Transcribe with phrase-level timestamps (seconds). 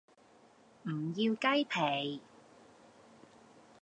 [0.89, 2.21] 唔要雞皮